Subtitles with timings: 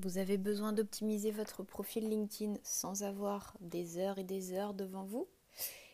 [0.00, 5.02] Vous avez besoin d'optimiser votre profil LinkedIn sans avoir des heures et des heures devant
[5.02, 5.26] vous?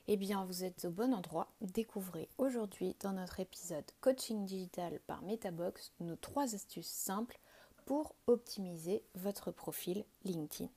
[0.08, 1.54] Eh bien, vous êtes au bon endroit.
[1.62, 7.40] Découvrez aujourd'hui dans notre épisode Coaching Digital par Metabox nos trois astuces simples
[7.86, 10.68] pour optimiser votre profil LinkedIn.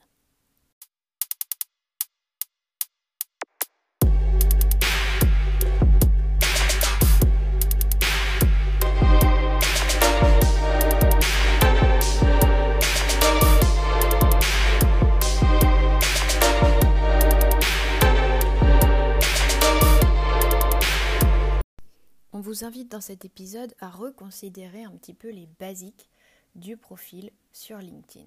[22.58, 26.10] Vous invite dans cet épisode à reconsidérer un petit peu les basiques
[26.56, 28.26] du profil sur LinkedIn.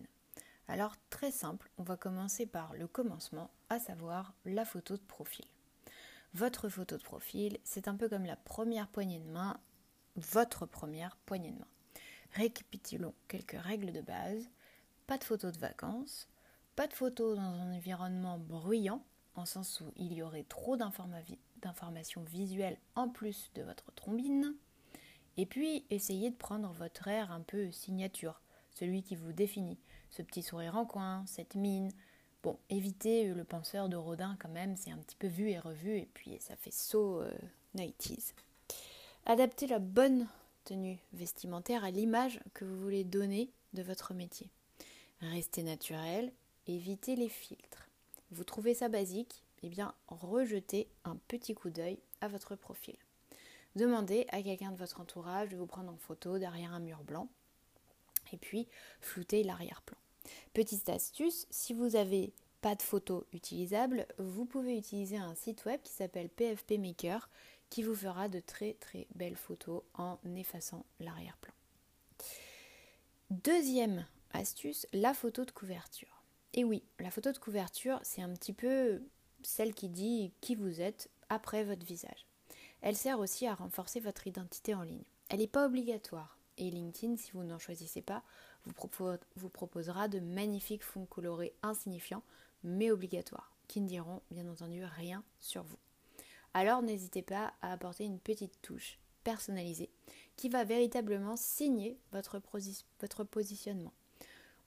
[0.69, 5.47] Alors très simple, on va commencer par le commencement, à savoir la photo de profil.
[6.35, 9.59] Votre photo de profil, c'est un peu comme la première poignée de main,
[10.15, 12.01] votre première poignée de main.
[12.35, 14.49] Récapitulons quelques règles de base.
[15.09, 16.29] Pas de photo de vacances,
[16.77, 19.03] pas de photo dans un environnement bruyant,
[19.35, 20.77] en sens où il y aurait trop
[21.61, 24.55] d'informations visuelles en plus de votre trombine.
[25.37, 28.41] Et puis, essayez de prendre votre air un peu signature,
[28.75, 29.79] celui qui vous définit.
[30.11, 31.93] Ce petit sourire en coin, cette mine.
[32.43, 35.99] Bon, évitez le penseur de Rodin quand même, c'est un petit peu vu et revu,
[35.99, 37.31] et puis ça fait saut euh,
[37.77, 38.33] 90s.
[39.27, 40.27] Adaptez la bonne
[40.65, 44.51] tenue vestimentaire à l'image que vous voulez donner de votre métier.
[45.21, 46.33] Restez naturel,
[46.67, 47.89] évitez les filtres.
[48.31, 52.97] Vous trouvez ça basique, eh bien, rejetez un petit coup d'œil à votre profil.
[53.77, 57.29] Demandez à quelqu'un de votre entourage de vous prendre en photo derrière un mur blanc
[58.33, 58.67] et puis
[59.01, 59.99] floutez l'arrière-plan.
[60.53, 65.81] Petite astuce, si vous n'avez pas de photos utilisables, vous pouvez utiliser un site web
[65.83, 67.29] qui s'appelle PFP Maker
[67.71, 71.55] qui vous fera de très très belles photos en effaçant l'arrière-plan.
[73.31, 76.25] Deuxième astuce, la photo de couverture.
[76.53, 79.01] Et oui, la photo de couverture, c'est un petit peu
[79.43, 82.27] celle qui dit qui vous êtes après votre visage.
[82.83, 85.05] Elle sert aussi à renforcer votre identité en ligne.
[85.29, 88.23] Elle n'est pas obligatoire et LinkedIn, si vous n'en choisissez pas,
[89.37, 92.23] vous, proposera de magnifiques fonds colorés insignifiants
[92.63, 95.79] mais obligatoires, qui ne diront bien entendu rien sur vous.
[96.53, 99.91] Alors n'hésitez pas à apporter une petite touche personnalisée
[100.37, 102.39] qui va véritablement signer votre,
[103.25, 103.93] positionnement.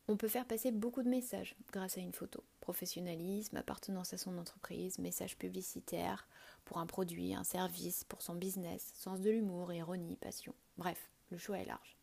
[0.08, 2.44] On peut faire passer beaucoup de messages grâce à une photo.
[2.64, 6.26] Professionnalisme, appartenance à son entreprise, message publicitaire
[6.64, 10.56] pour un produit, un service, pour son business, sens de l'humour, ironie, passion.
[10.78, 11.98] Bref, le choix est large.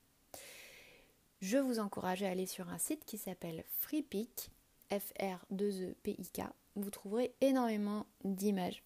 [1.40, 4.50] Je vous encourage à aller sur un site qui s'appelle FreePic,
[4.90, 6.42] F-R-2-E-P-I-K.
[6.76, 8.82] Vous trouverez énormément d'images.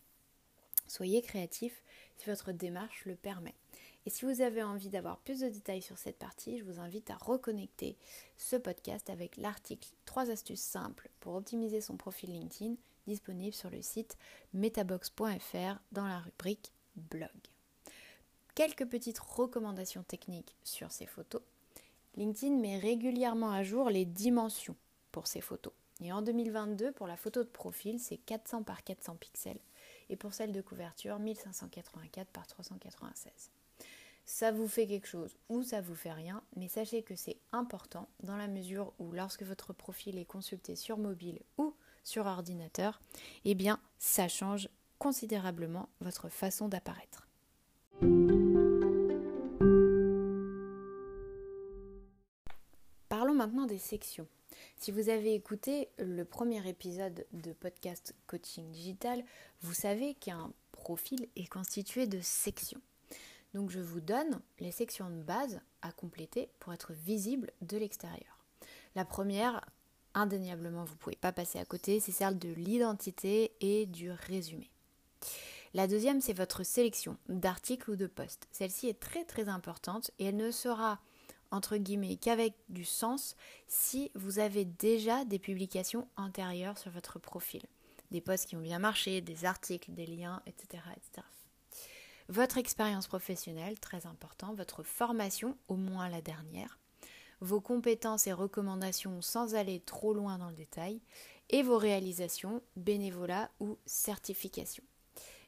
[0.86, 1.82] Soyez créatif
[2.18, 3.56] si votre démarche le permet.
[4.06, 7.08] Et si vous avez envie d'avoir plus de détails sur cette partie, je vous invite
[7.10, 7.96] à reconnecter
[8.36, 12.74] ce podcast avec l'article 3 astuces simples pour optimiser son profil LinkedIn
[13.06, 14.18] disponible sur le site
[14.52, 17.30] metabox.fr dans la rubrique blog.
[18.54, 21.42] Quelques petites recommandations techniques sur ces photos.
[22.16, 24.76] LinkedIn met régulièrement à jour les dimensions
[25.12, 25.72] pour ces photos.
[26.00, 29.60] Et en 2022, pour la photo de profil, c'est 400 par 400 pixels.
[30.10, 33.50] Et pour celle de couverture, 1584 par 396
[34.24, 38.08] ça vous fait quelque chose ou ça vous fait rien, mais sachez que c'est important
[38.22, 43.00] dans la mesure où lorsque votre profil est consulté sur mobile ou sur ordinateur,
[43.44, 44.68] eh bien ça change
[44.98, 47.28] considérablement votre façon d'apparaître.
[53.08, 54.26] Parlons maintenant des sections.
[54.76, 59.24] Si vous avez écouté le premier épisode de podcast Coaching Digital,
[59.60, 62.80] vous savez qu'un profil est constitué de sections.
[63.54, 68.44] Donc je vous donne les sections de base à compléter pour être visible de l'extérieur.
[68.96, 69.64] La première,
[70.12, 74.70] indéniablement, vous ne pouvez pas passer à côté, c'est celle de l'identité et du résumé.
[75.72, 78.46] La deuxième, c'est votre sélection d'articles ou de posts.
[78.52, 81.00] Celle-ci est très très importante et elle ne sera
[81.50, 83.36] entre guillemets qu'avec du sens
[83.68, 87.62] si vous avez déjà des publications antérieures sur votre profil.
[88.10, 90.82] Des posts qui ont bien marché, des articles, des liens, etc.
[90.96, 91.24] etc
[92.28, 96.78] votre expérience professionnelle, très important, votre formation, au moins la dernière,
[97.40, 101.00] vos compétences et recommandations sans aller trop loin dans le détail,
[101.50, 104.82] et vos réalisations, bénévolat ou certification.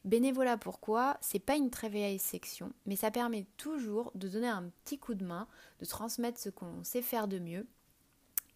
[0.05, 1.17] Bénévolat pourquoi?
[1.21, 5.15] C'est pas une très vieille section, mais ça permet toujours de donner un petit coup
[5.15, 5.47] de main,
[5.79, 7.67] de transmettre ce qu'on sait faire de mieux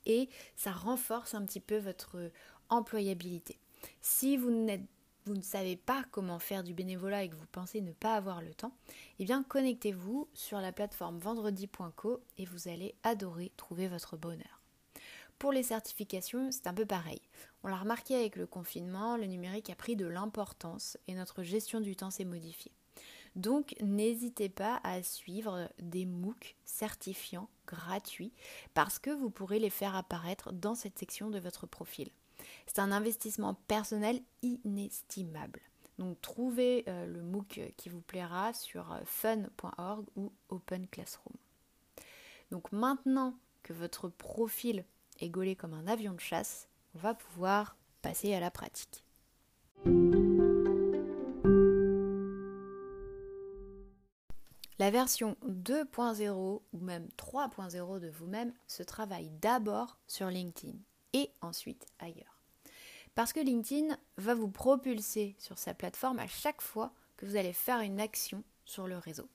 [0.06, 2.31] et ça renforce un petit peu votre
[2.69, 3.59] employabilité.
[4.01, 4.88] Si vous n'êtes
[5.25, 8.41] vous ne savez pas comment faire du bénévolat et que vous pensez ne pas avoir
[8.41, 8.73] le temps,
[9.19, 14.62] eh bien connectez-vous sur la plateforme vendredi.co et vous allez adorer trouver votre bonheur.
[15.39, 17.21] Pour les certifications, c'est un peu pareil.
[17.63, 21.81] On l'a remarqué avec le confinement, le numérique a pris de l'importance et notre gestion
[21.81, 22.71] du temps s'est modifiée.
[23.35, 28.33] Donc n'hésitez pas à suivre des MOOC certifiants gratuits
[28.73, 32.12] parce que vous pourrez les faire apparaître dans cette section de votre profil.
[32.68, 35.62] C'est un investissement personnel inestimable.
[35.98, 41.36] Donc trouvez euh, le MOOC qui vous plaira sur euh, fun.org ou Open Classroom.
[42.50, 44.83] Donc maintenant que votre profil
[45.19, 49.04] est gaulé comme un avion de chasse, on va pouvoir passer à la pratique.
[54.80, 60.74] La version 2.0 ou même 3.0 de vous-même se travaille d'abord sur LinkedIn
[61.13, 62.41] et ensuite ailleurs.
[63.16, 67.54] Parce que LinkedIn va vous propulser sur sa plateforme à chaque fois que vous allez
[67.54, 69.28] faire une action sur le réseau.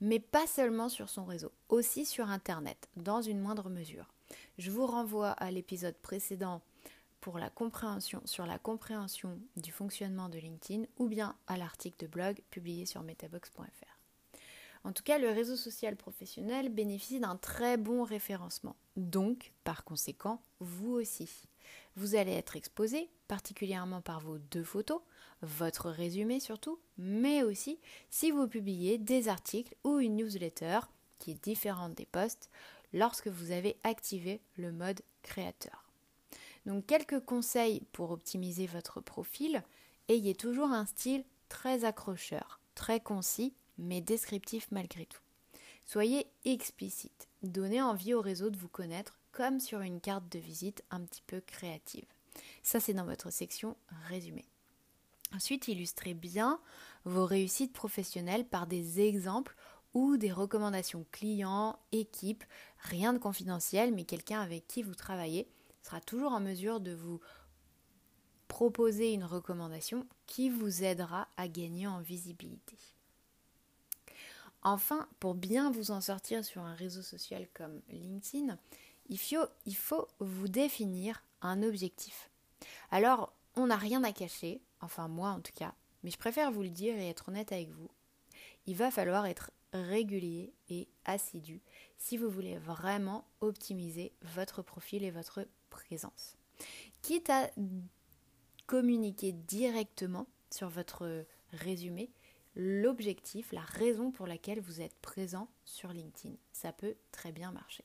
[0.00, 4.12] Mais pas seulement sur son réseau, aussi sur Internet, dans une moindre mesure.
[4.56, 6.62] Je vous renvoie à l'épisode précédent
[7.20, 12.06] pour la compréhension sur la compréhension du fonctionnement de LinkedIn ou bien à l'article de
[12.06, 13.98] blog publié sur metabox.fr.
[14.84, 18.76] En tout cas, le réseau social professionnel bénéficie d'un très bon référencement.
[18.96, 21.28] Donc, par conséquent, vous aussi.
[21.98, 25.00] Vous allez être exposé, particulièrement par vos deux photos,
[25.42, 30.78] votre résumé surtout, mais aussi si vous publiez des articles ou une newsletter
[31.18, 32.50] qui est différente des posts
[32.92, 35.90] lorsque vous avez activé le mode créateur.
[36.66, 39.64] Donc quelques conseils pour optimiser votre profil.
[40.06, 45.22] Ayez toujours un style très accrocheur, très concis mais descriptif malgré tout.
[45.84, 50.82] Soyez explicite, donnez envie au réseau de vous connaître comme sur une carte de visite
[50.90, 52.06] un petit peu créative.
[52.64, 53.76] Ça, c'est dans votre section
[54.08, 54.44] résumé.
[55.32, 56.60] Ensuite, illustrez bien
[57.04, 59.54] vos réussites professionnelles par des exemples
[59.94, 62.42] ou des recommandations clients, équipes,
[62.80, 65.48] rien de confidentiel, mais quelqu'un avec qui vous travaillez
[65.84, 67.20] sera toujours en mesure de vous
[68.48, 72.76] proposer une recommandation qui vous aidera à gagner en visibilité.
[74.62, 78.58] Enfin, pour bien vous en sortir sur un réseau social comme LinkedIn,
[79.08, 82.30] il faut, il faut vous définir un objectif.
[82.90, 86.62] Alors, on n'a rien à cacher, enfin moi en tout cas, mais je préfère vous
[86.62, 87.90] le dire et être honnête avec vous.
[88.66, 91.60] Il va falloir être régulier et assidu
[91.96, 96.36] si vous voulez vraiment optimiser votre profil et votre présence.
[97.02, 97.50] Quitte à
[98.66, 102.10] communiquer directement sur votre résumé,
[102.54, 106.34] l'objectif, la raison pour laquelle vous êtes présent sur LinkedIn.
[106.52, 107.84] Ça peut très bien marcher.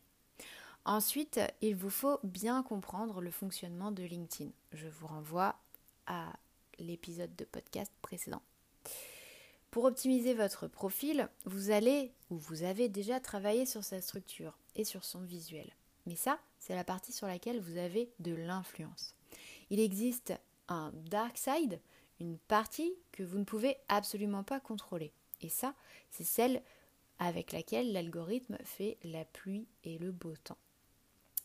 [0.86, 4.52] Ensuite, il vous faut bien comprendre le fonctionnement de LinkedIn.
[4.74, 5.56] Je vous renvoie
[6.08, 6.34] à
[6.78, 8.42] l'épisode de podcast précédent.
[9.72, 14.84] Pour optimiser votre profil, vous allez ou vous avez déjà travaillé sur sa structure et
[14.84, 15.72] sur son visuel.
[16.06, 19.16] Mais ça, c'est la partie sur laquelle vous avez de l'influence.
[19.70, 20.34] Il existe
[20.68, 21.80] un dark side,
[22.20, 25.14] une partie que vous ne pouvez absolument pas contrôler.
[25.42, 25.76] Et ça,
[26.12, 26.62] c'est celle
[27.20, 30.58] avec laquelle l'algorithme fait la pluie et le beau temps.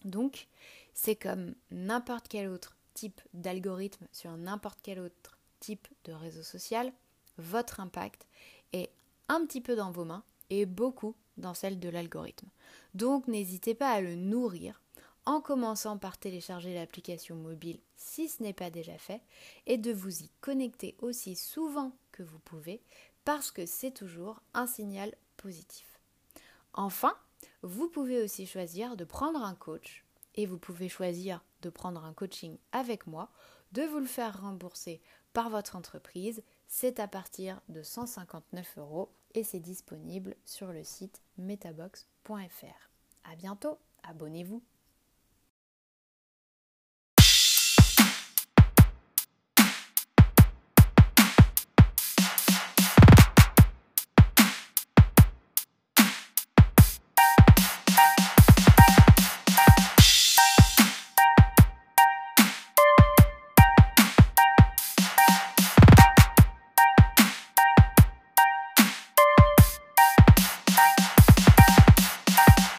[0.05, 0.49] Donc,
[0.95, 6.93] c'est comme n'importe quel autre type d'algorithme sur n'importe quel autre type de réseau social,
[7.37, 8.27] votre impact
[8.73, 8.91] est
[9.29, 12.49] un petit peu dans vos mains et beaucoup dans celle de l'algorithme.
[12.95, 14.81] Donc n'hésitez pas à le nourrir
[15.27, 19.20] en commençant par télécharger l'application mobile si ce n'est pas déjà fait
[19.67, 22.81] et de vous y connecter aussi souvent que vous pouvez
[23.25, 26.01] parce que c'est toujours un signal positif.
[26.72, 27.15] Enfin,
[27.63, 30.05] vous pouvez aussi choisir de prendre un coach
[30.35, 33.31] et vous pouvez choisir de prendre un coaching avec moi,
[33.73, 35.01] de vous le faire rembourser
[35.33, 36.43] par votre entreprise.
[36.67, 42.91] C'est à partir de 159 euros et c'est disponible sur le site metabox.fr.
[43.25, 44.63] A bientôt, abonnez-vous.